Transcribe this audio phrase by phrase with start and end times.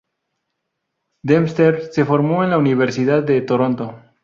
[1.21, 3.99] Dempster se formó en la Universidad de Toronto.